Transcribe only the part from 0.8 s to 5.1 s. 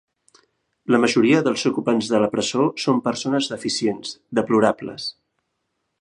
La majoria dels ocupants de la presó són persones deficients, deplorables.